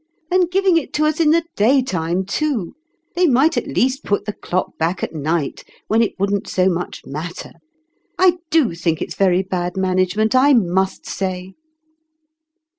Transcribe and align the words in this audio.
And 0.31 0.49
giving 0.49 0.77
it 0.77 0.93
to 0.93 1.05
us 1.05 1.19
in 1.19 1.29
the 1.29 1.43
day 1.55 1.83
time, 1.83 2.25
too! 2.25 2.73
They 3.13 3.27
might 3.27 3.55
at 3.55 3.67
least 3.67 4.03
put 4.03 4.25
the 4.25 4.33
clock 4.33 4.75
back 4.79 5.03
at 5.03 5.13
night, 5.13 5.63
when 5.89 6.01
it 6.01 6.15
wouldn't 6.19 6.47
so 6.47 6.69
much 6.69 7.05
mat 7.05 7.35
ter. 7.37 7.51
I 8.17 8.39
do 8.49 8.73
think 8.73 8.99
it's 8.99 9.13
very 9.13 9.43
bad 9.43 9.77
management, 9.77 10.33
I 10.33 10.53
must 10.55 11.05
say 11.05 11.53